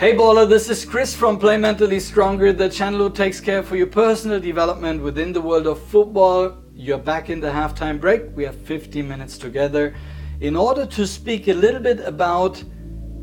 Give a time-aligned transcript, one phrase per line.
[0.00, 3.76] Hey baller, this is Chris from Play Mentally Stronger, the channel who takes care for
[3.76, 6.56] your personal development within the world of football.
[6.74, 8.34] You're back in the halftime break.
[8.34, 9.94] We have 15 minutes together
[10.40, 12.64] in order to speak a little bit about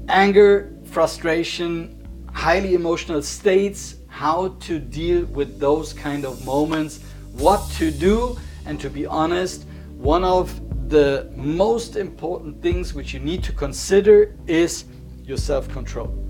[0.07, 6.99] anger, frustration, highly emotional states, how to deal with those kind of moments,
[7.31, 8.37] what to do,
[8.67, 9.65] and to be honest,
[9.97, 10.53] one of
[10.89, 14.85] the most important things which you need to consider is
[15.23, 16.26] your self control.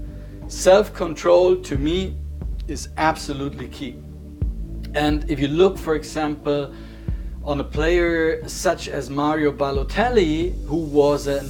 [0.47, 2.15] Self control to me
[2.69, 3.97] is absolutely key.
[4.93, 6.73] And if you look, for example,
[7.43, 11.49] on a player such as Mario Balotelli, who was an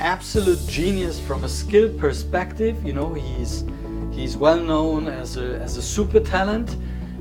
[0.00, 3.64] absolute genius from a skill perspective, you know, he's
[4.10, 6.76] he's well known as a, as a super talent.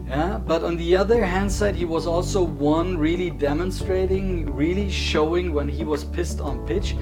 [0.07, 5.53] Yeah, but on the other hand side, he was also one really demonstrating, really showing
[5.53, 6.95] when he was pissed on pitch.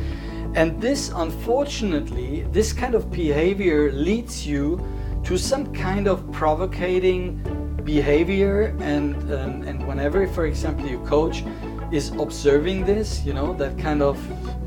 [0.55, 4.81] And this, unfortunately, this kind of behavior leads you
[5.23, 7.43] to some kind of provocating
[7.83, 8.75] behavior.
[8.79, 11.43] And, and, whenever, for example, your coach
[11.91, 14.17] is observing this, you know, that kind of,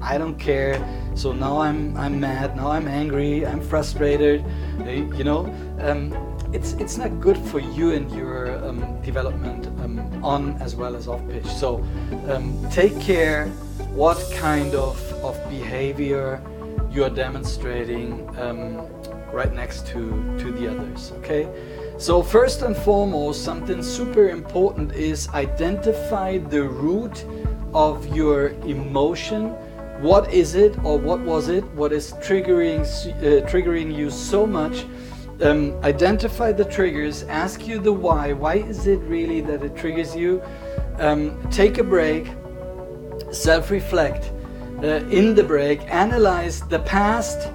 [0.03, 0.81] I don't care.
[1.15, 4.45] So now I'm, I'm mad, now I'm angry, I'm frustrated,
[4.87, 5.45] eh, you know.
[5.81, 6.15] Um,
[6.53, 11.07] it's, it's not good for you and your um, development um, on as well as
[11.07, 11.47] off pitch.
[11.47, 11.85] So
[12.29, 13.47] um, take care
[13.93, 16.41] what kind of of behavior
[16.91, 18.77] you are demonstrating um,
[19.33, 21.13] right next to, to the others.
[21.19, 21.49] Okay?
[21.99, 27.25] So, first and foremost, something super important is identify the root
[27.73, 29.51] of your emotion.
[30.01, 31.63] What is it, or what was it?
[31.75, 34.87] What is triggering uh, triggering you so much?
[35.43, 37.23] Um, identify the triggers.
[37.25, 38.33] Ask you the why.
[38.33, 40.43] Why is it really that it triggers you?
[40.99, 42.29] Um, take a break.
[43.31, 44.40] Self-reflect uh,
[44.83, 47.49] in the break, analyze the past.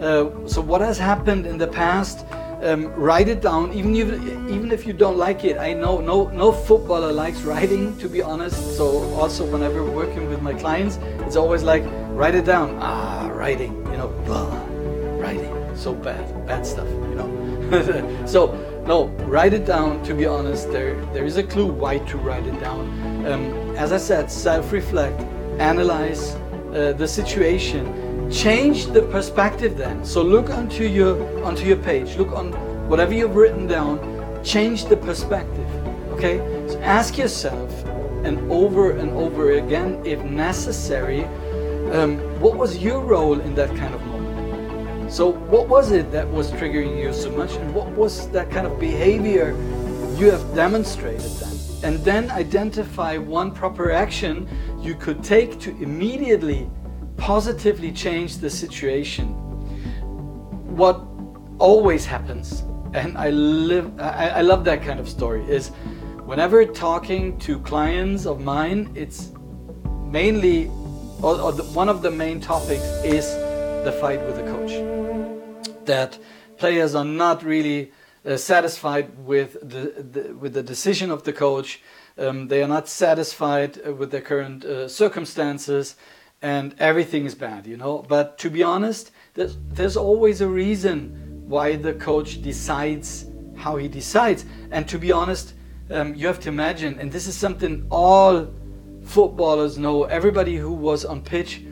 [0.00, 2.24] Uh, so what has happened in the past?
[2.62, 4.08] Um, write it down, even if
[4.48, 5.58] even if you don't like it.
[5.58, 8.76] I know no no footballer likes writing, to be honest.
[8.76, 12.78] So also whenever working with my clients, it's always like write it down.
[12.80, 14.48] Ah, writing, you know, blah,
[15.20, 18.22] writing, so bad, bad stuff, you know.
[18.26, 18.54] so
[18.86, 20.02] no, write it down.
[20.04, 22.88] To be honest, there there is a clue why to write it down.
[23.26, 25.20] Um, as I said, self-reflect,
[25.58, 26.36] analyze,
[26.74, 30.04] uh, the situation, change the perspective then.
[30.04, 31.14] So look onto your
[31.44, 32.52] onto your page, look on
[32.88, 33.98] whatever you've written down,
[34.44, 35.68] change the perspective.
[36.12, 36.38] Okay?
[36.68, 37.70] So ask yourself
[38.24, 41.24] and over and over again, if necessary,
[41.92, 45.12] um, what was your role in that kind of moment?
[45.12, 48.66] So what was it that was triggering you so much and what was that kind
[48.66, 49.52] of behavior
[50.18, 51.54] you have demonstrated then?
[51.84, 54.48] And then identify one proper action
[54.84, 56.68] you could take to immediately
[57.16, 59.28] positively change the situation.
[60.76, 61.00] What
[61.58, 65.68] always happens, and I live, I, I love that kind of story, is
[66.24, 69.32] whenever talking to clients of mine, it's
[70.04, 70.66] mainly,
[71.22, 73.26] or, or the, one of the main topics is
[73.84, 75.86] the fight with the coach.
[75.86, 76.18] That
[76.58, 77.92] players are not really
[78.26, 81.80] uh, satisfied with the, the, with the decision of the coach
[82.16, 85.96] um, they are not satisfied uh, with their current uh, circumstances,
[86.42, 88.04] and everything is bad, you know.
[88.06, 93.26] But to be honest, there's, there's always a reason why the coach decides
[93.56, 94.44] how he decides.
[94.70, 95.54] And to be honest,
[95.90, 98.48] um, you have to imagine, and this is something all
[99.04, 101.62] footballers know, everybody who was on pitch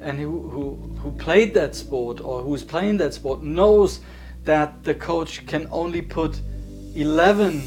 [0.00, 4.00] and who, who, who played that sport or who's playing that sport knows
[4.44, 6.40] that the coach can only put
[6.94, 7.62] 11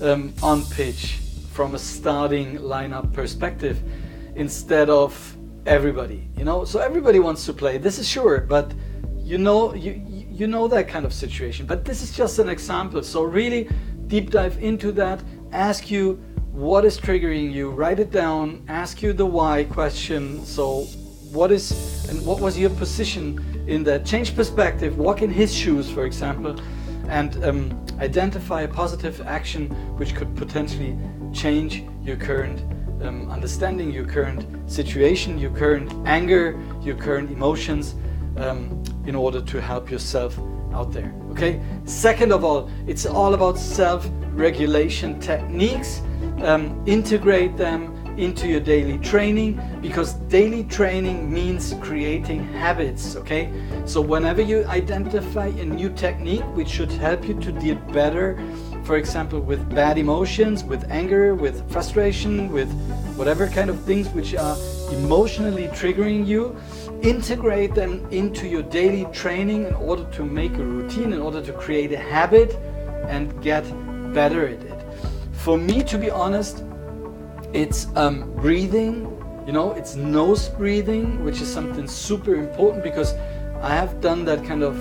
[0.00, 1.18] um, on pitch
[1.56, 3.76] from a starting lineup perspective
[4.34, 5.10] instead of
[5.64, 6.64] everybody you know?
[6.64, 8.66] So everybody wants to play this is sure but
[9.26, 9.92] you know you
[10.36, 11.66] you know that kind of situation.
[11.66, 13.02] But this is just an example.
[13.02, 13.68] So really
[14.06, 15.20] deep dive into that
[15.52, 16.22] ask you
[16.52, 20.44] what is triggering you write it down ask you the why question.
[20.44, 20.82] So
[21.36, 21.64] what is
[22.08, 23.24] and what was your position
[23.66, 24.06] in that?
[24.06, 26.54] Change perspective walk in his shoes for example
[27.08, 30.96] and um, identify a positive action which could potentially
[31.36, 32.60] change your current
[33.02, 37.94] um, understanding, your current situation, your current anger, your current emotions
[38.38, 40.38] um, in order to help yourself
[40.72, 41.14] out there.
[41.30, 41.60] Okay?
[41.84, 46.00] Second of all, it's all about self regulation techniques.
[46.42, 53.52] Um, integrate them into your daily training because daily training means creating habits okay
[53.84, 58.42] so whenever you identify a new technique which should help you to deal better
[58.86, 62.70] for example with bad emotions with anger with frustration with
[63.16, 64.56] whatever kind of things which are
[64.92, 66.56] emotionally triggering you
[67.02, 71.52] integrate them into your daily training in order to make a routine, in order to
[71.52, 72.54] create a habit
[73.08, 73.62] and get
[74.12, 74.84] better at it.
[75.32, 76.64] For me, to be honest,
[77.52, 79.12] it's um, breathing,
[79.46, 83.14] you know, it's nose breathing, which is something super important because
[83.62, 84.76] I have done that kind of,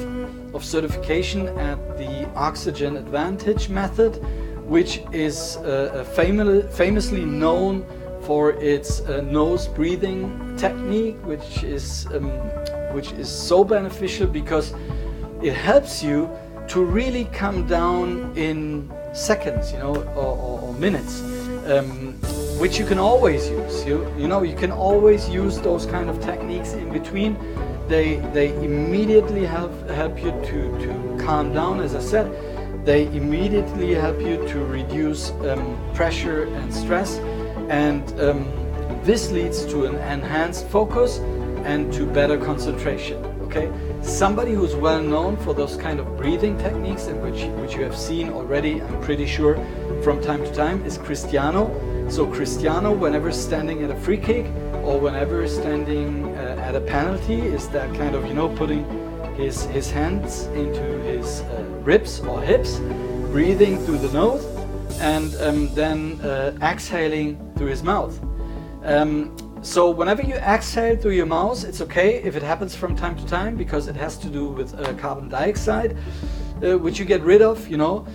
[0.56, 4.16] of certification at the Oxygen Advantage method,
[4.66, 7.86] which is uh, famous, famously known
[8.22, 12.30] for its uh, nose breathing technique, which is um,
[12.96, 14.74] which is so beneficial because
[15.44, 16.30] it helps you
[16.70, 21.22] to really come down in seconds, you know, or, or, or minutes,
[21.68, 22.14] um,
[22.58, 23.86] which you can always use.
[23.86, 27.36] You you know you can always use those kind of techniques in between.
[27.88, 31.80] They they immediately help help you to to calm down.
[31.80, 32.28] As I said,
[32.86, 37.18] they immediately help you to reduce um, pressure and stress,
[37.70, 38.52] and um,
[39.04, 41.20] this leads to an enhanced focus
[41.64, 43.24] and to better concentration.
[43.46, 43.72] Okay,
[44.02, 47.96] somebody who's well known for those kind of breathing techniques, and which which you have
[47.96, 49.56] seen already, I'm pretty sure,
[50.02, 51.70] from time to time, is Cristiano.
[52.10, 54.46] So Cristiano, whenever standing at a free kick
[54.84, 56.36] or whenever standing
[56.76, 58.84] a penalty, is that kind of you know putting
[59.36, 62.80] his his hands into his uh, ribs or hips,
[63.32, 64.46] breathing through the nose,
[65.00, 68.20] and um, then uh, exhaling through his mouth.
[68.84, 73.16] Um, so whenever you exhale through your mouth, it's okay if it happens from time
[73.18, 75.98] to time because it has to do with uh, carbon dioxide,
[76.64, 78.06] uh, which you get rid of, you know.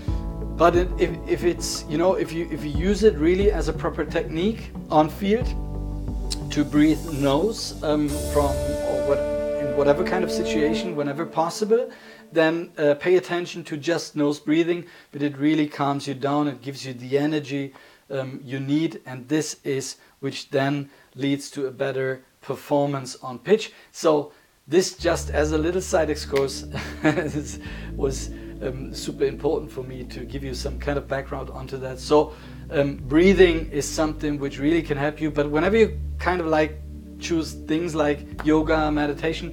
[0.56, 3.68] But it, if, if it's you know if you if you use it really as
[3.68, 5.48] a proper technique on field
[6.50, 9.18] to breathe nose um, from or what
[9.60, 11.90] in whatever kind of situation whenever possible,
[12.32, 14.84] then uh, pay attention to just nose breathing.
[15.12, 16.48] But it really calms you down.
[16.48, 17.72] It gives you the energy
[18.10, 23.72] um, you need, and this is which then leads to a better performance on pitch.
[23.92, 24.32] So
[24.66, 26.68] this just as a little side excursus
[27.96, 28.30] was
[28.62, 31.98] um, super important for me to give you some kind of background onto that.
[31.98, 32.34] So
[32.70, 35.30] um, breathing is something which really can help you.
[35.30, 36.80] But whenever you kind of like
[37.18, 39.50] choose things like yoga, meditation,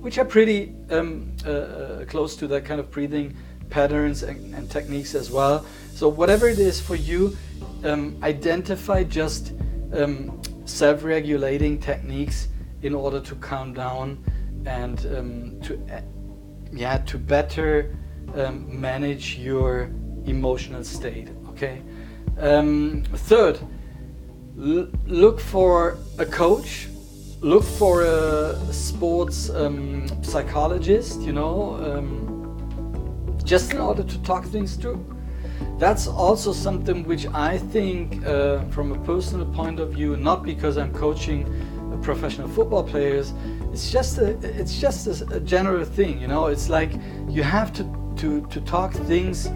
[0.00, 3.36] which are pretty um, uh, uh, close to that kind of breathing
[3.70, 5.66] patterns and, and, techniques as well.
[5.94, 7.36] So whatever it is for you,
[7.82, 9.52] um, identify just
[9.92, 12.48] um, self-regulating techniques
[12.82, 14.22] in order to calm down
[14.66, 16.00] and um, to uh,
[16.72, 17.96] yeah to better
[18.34, 19.90] um, manage your
[20.26, 21.82] emotional state okay
[22.40, 23.58] um, third
[24.56, 26.88] look for a coach
[27.40, 34.76] look for a sports um, psychologist you know um, just in order to talk things
[34.76, 35.04] through
[35.78, 40.78] that's also something which I think, uh, from a personal point of view, not because
[40.78, 41.44] I'm coaching
[42.02, 43.32] professional football players,
[43.72, 46.46] it's just a, it's just a, a general thing, you know.
[46.46, 46.92] It's like
[47.28, 47.84] you have to
[48.16, 49.50] to to talk things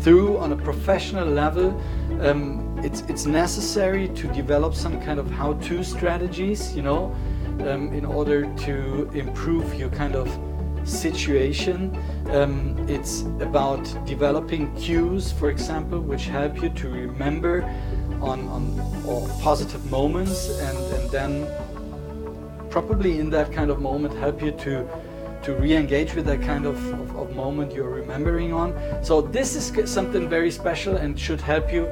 [0.00, 1.80] through on a professional level.
[2.20, 7.14] Um, it's it's necessary to develop some kind of how-to strategies, you know,
[7.60, 10.28] um, in order to improve your kind of
[10.84, 11.96] situation.
[12.30, 17.62] Um, it's about developing cues, for example, which help you to remember
[18.20, 21.46] on, on positive moments and, and then
[22.70, 24.88] probably in that kind of moment help you to
[25.44, 28.74] to re-engage with that kind of, of, of, moment you're remembering on.
[29.02, 31.86] So this is something very special and should help you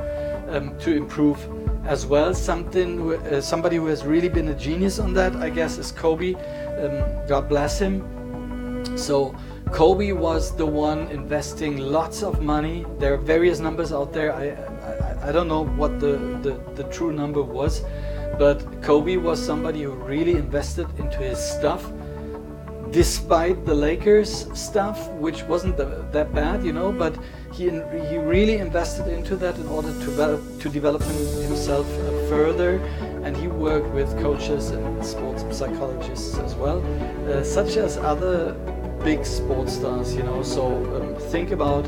[0.48, 1.38] um, to improve
[1.84, 2.34] as well.
[2.34, 6.34] Something, uh, somebody who has really been a genius on that, I guess, is Kobe.
[6.34, 8.96] Um, God bless him.
[8.96, 9.34] So
[9.70, 12.86] Kobe was the one investing lots of money.
[12.98, 14.32] There are various numbers out there.
[14.34, 17.82] I I, I don't know what the, the, the true number was,
[18.38, 21.92] but Kobe was somebody who really invested into his stuff
[22.92, 27.16] despite the Lakers stuff, which wasn't the, that bad, you know, but
[27.52, 27.64] he
[28.10, 31.86] he really invested into that in order to develop to develop himself
[32.28, 32.76] further,
[33.24, 36.80] and he worked with coaches and sports psychologists as well,
[37.28, 38.54] uh, such as other
[39.02, 40.42] big sports stars, you know.
[40.42, 41.84] So um, think about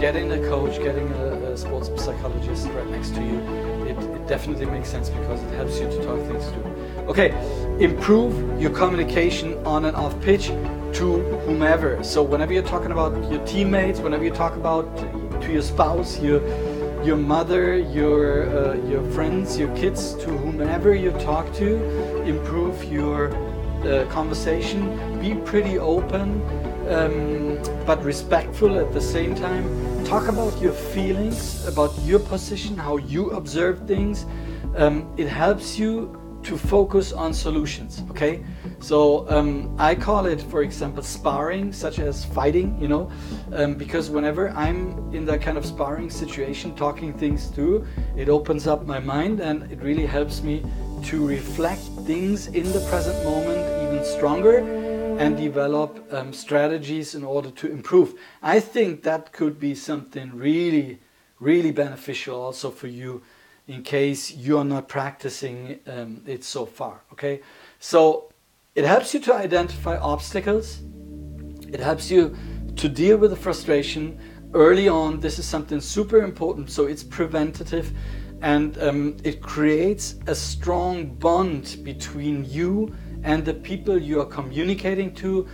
[0.00, 3.38] getting a coach, getting a, a, sports psychologist right next to you.
[3.86, 6.85] It, it definitely makes sense because it helps you to talk things through.
[7.08, 7.30] Okay,
[7.78, 10.48] improve your communication on and off pitch
[10.94, 12.02] to whomever.
[12.02, 14.96] So whenever you're talking about your teammates, whenever you talk about
[15.42, 16.40] to your spouse, your
[17.04, 23.30] your mother, your uh, your friends, your kids, to whomever you talk to, improve your
[23.84, 24.90] uh, conversation.
[25.20, 26.42] Be pretty open,
[26.88, 29.64] um, but respectful at the same time.
[30.04, 34.26] Talk about your feelings, about your position, how you observe things.
[34.74, 38.02] Um, it helps you to focus on solutions.
[38.10, 38.44] Okay,
[38.80, 42.78] so um, I call it, for example, sparring, such as fighting.
[42.80, 43.10] You know,
[43.52, 47.86] um, because whenever I'm in that kind of sparring situation, talking things through,
[48.16, 50.62] it opens up my mind and it really helps me
[51.04, 54.58] to reflect things in the present moment even stronger
[55.18, 58.14] and develop um, strategies in order to improve.
[58.42, 61.00] I think that could be something really,
[61.40, 63.22] really beneficial also for you
[63.68, 67.00] in case you're not practicing um, it so far.
[67.12, 67.40] Okay,
[67.78, 68.30] so
[68.74, 70.80] it helps you to identify obstacles,
[71.72, 72.36] it helps you
[72.76, 74.18] to deal with the frustration
[74.54, 75.20] early on.
[75.20, 77.92] This is something super important, so it's preventative
[78.42, 85.14] and um, it creates a strong bond between you and the people you are communicating
[85.14, 85.48] to.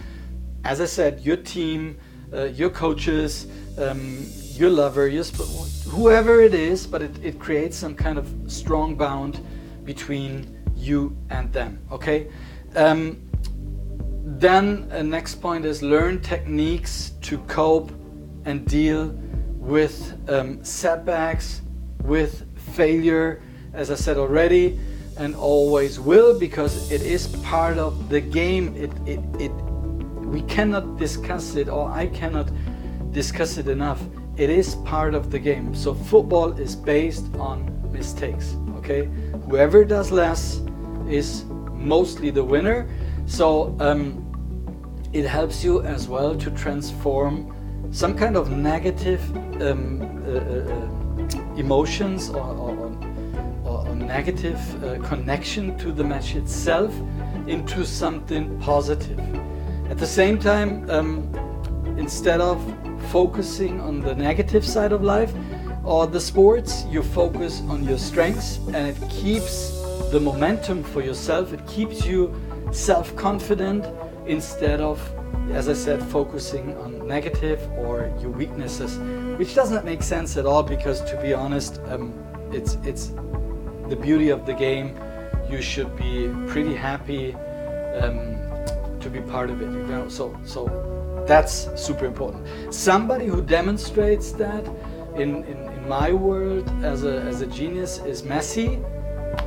[0.65, 1.99] As I said, your team,
[2.33, 3.47] uh, your coaches,
[3.79, 4.27] um,
[4.63, 5.43] your lover, your sp-
[5.91, 9.45] whoever it is, but it, it creates some kind of strong bond
[9.85, 11.81] between you and them.
[11.91, 12.29] Okay.
[12.77, 13.21] Um,
[14.25, 17.91] then uh, next point is learn techniques to cope
[18.45, 19.09] and deal
[19.59, 21.63] with um, setbacks,
[22.05, 23.43] with failure,
[23.75, 24.79] as I said already,
[25.19, 28.77] and always will because it is part of the game.
[28.77, 29.53] It, it, it,
[30.23, 32.49] we cannot discuss it, or I cannot
[33.11, 34.01] discuss it enough.
[34.37, 35.75] It is part of the game.
[35.75, 38.57] So football is based on mistakes.
[38.79, 39.09] Okay,
[39.49, 40.61] whoever does less
[41.09, 42.89] is mostly the winner.
[43.27, 44.25] So um,
[45.13, 47.55] it helps you as well to transform
[47.91, 49.21] some kind of negative
[49.61, 52.73] um, uh, uh, uh emotions or, or,
[54.13, 56.93] negative uh, connection to the match itself
[57.47, 59.19] into something positive.
[59.89, 61.09] At the same time, um,
[61.97, 62.59] instead of
[63.13, 65.33] focusing on the negative side of life
[65.85, 71.53] or the sports, you focus on your strengths and it keeps the momentum for yourself,
[71.53, 72.35] it keeps you
[72.73, 73.85] self confident
[74.27, 74.99] instead of,
[75.51, 78.99] as I said, focusing on negative or your weaknesses
[79.39, 82.13] which doesn't make sense at all because to be honest um,
[82.53, 83.13] it's it's
[83.89, 84.97] the beauty of the game.
[85.51, 87.35] You should be pretty happy
[88.01, 88.39] um,
[89.13, 90.09] be part of it you know?
[90.09, 90.67] So so
[91.27, 92.47] that's super important.
[92.75, 94.67] Somebody who demonstrates that
[95.15, 98.83] in, in, in my world as a, as a genius is Messi.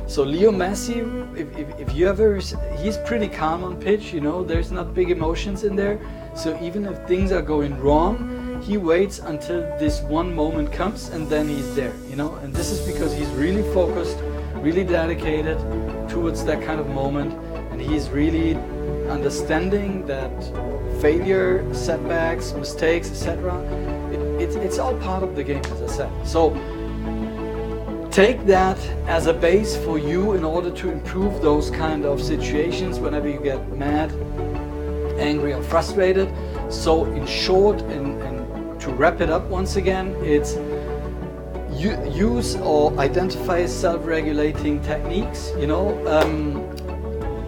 [0.08, 0.98] So Leo Messi,
[1.36, 2.36] if, if, if, you ever,
[2.78, 6.00] he's pretty calm on pitch, you know, there's not big emotions in there.
[6.34, 11.28] So even if things are going wrong, he waits until this one moment comes and
[11.28, 12.34] then he's there, you know.
[12.36, 14.18] And this is because he's really focused,
[14.56, 15.58] really dedicated
[16.08, 17.32] towards that kind of moment,
[17.70, 18.56] and he's really
[19.10, 20.32] understanding that
[21.00, 23.60] failure, setbacks, mistakes, etc.
[24.12, 26.26] It, it, it's all part of the game, as I said.
[26.26, 26.50] So
[28.10, 32.98] take that as a base for you in order to improve those kind of situations
[32.98, 34.10] whenever you get mad,
[35.18, 36.28] angry, or frustrated.
[36.70, 40.56] So, in short, and, and to wrap it up once again, it's
[41.78, 45.52] use or identify self-regulating techniques.
[45.58, 46.75] You know, um,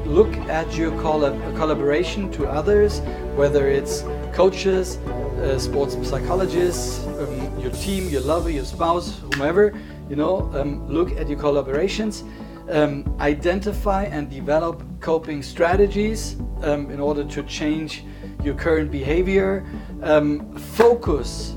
[0.09, 3.01] look at your collab- collaboration to others,
[3.37, 9.79] whether it's coaches, uh, sports psychologists, um, your team, your lover, your spouse, whomever.
[10.09, 12.25] You know, um, look at your collaborations.
[12.71, 18.05] Um, identify and develop coping strategies um, in order to change
[18.43, 19.67] your current behavior.
[20.03, 21.57] Um, focus,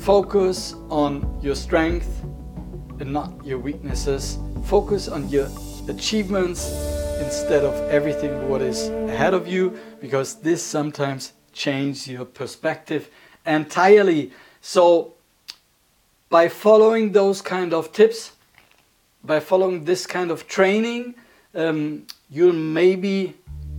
[0.00, 2.24] focus on your strength
[3.00, 4.38] and not your weaknesses.
[4.64, 5.48] Focus on your
[5.88, 13.10] achievements instead of everything what is ahead of you, because this sometimes changes your perspective
[13.46, 14.32] entirely.
[14.60, 15.14] So,
[16.28, 18.32] by following those kind of tips,
[19.24, 21.14] by following this kind of training,
[21.54, 23.34] um, you'll maybe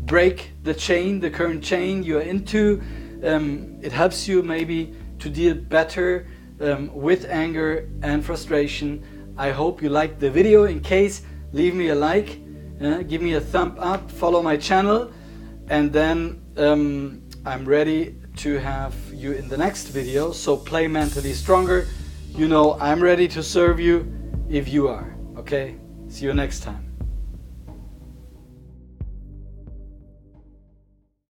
[0.06, 2.82] break the chain, the current chain you're into.
[3.24, 6.28] Um, it helps you maybe to deal better
[6.60, 9.04] um, with anger and frustration.
[9.38, 10.64] I hope you liked the video.
[10.66, 11.22] In case,
[11.54, 12.40] leave me a like,
[12.82, 15.12] uh, give me a thumb up, follow my channel,
[15.70, 20.32] and then um, I'm ready to have you in the next video.
[20.32, 21.88] So play mentally stronger.
[22.30, 24.12] You know I'm ready to serve you
[24.50, 25.16] if you are.
[25.38, 25.76] Okay?
[26.08, 26.89] See you next time.